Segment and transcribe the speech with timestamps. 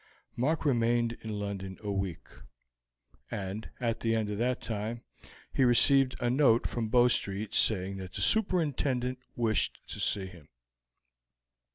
[0.35, 2.27] Mark remained in London a week,
[3.29, 5.03] and at the end of that time
[5.53, 10.47] he received a note from Bow Street saying that the superintendent wished to see him.